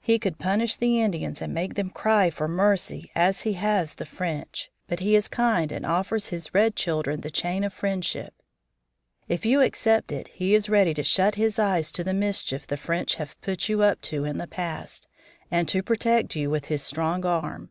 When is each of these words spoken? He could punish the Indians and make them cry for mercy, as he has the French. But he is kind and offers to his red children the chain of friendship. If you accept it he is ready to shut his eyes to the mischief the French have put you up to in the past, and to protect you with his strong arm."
He 0.00 0.20
could 0.20 0.38
punish 0.38 0.76
the 0.76 1.00
Indians 1.00 1.42
and 1.42 1.52
make 1.52 1.74
them 1.74 1.90
cry 1.90 2.30
for 2.30 2.46
mercy, 2.46 3.10
as 3.16 3.42
he 3.42 3.54
has 3.54 3.96
the 3.96 4.06
French. 4.06 4.70
But 4.86 5.00
he 5.00 5.16
is 5.16 5.26
kind 5.26 5.72
and 5.72 5.84
offers 5.84 6.26
to 6.26 6.36
his 6.36 6.54
red 6.54 6.76
children 6.76 7.22
the 7.22 7.32
chain 7.32 7.64
of 7.64 7.72
friendship. 7.74 8.32
If 9.26 9.44
you 9.44 9.60
accept 9.60 10.12
it 10.12 10.28
he 10.28 10.54
is 10.54 10.68
ready 10.68 10.94
to 10.94 11.02
shut 11.02 11.34
his 11.34 11.58
eyes 11.58 11.90
to 11.94 12.04
the 12.04 12.14
mischief 12.14 12.64
the 12.64 12.76
French 12.76 13.16
have 13.16 13.34
put 13.40 13.68
you 13.68 13.82
up 13.82 14.00
to 14.02 14.24
in 14.24 14.38
the 14.38 14.46
past, 14.46 15.08
and 15.50 15.66
to 15.70 15.82
protect 15.82 16.36
you 16.36 16.48
with 16.48 16.66
his 16.66 16.82
strong 16.84 17.26
arm." 17.26 17.70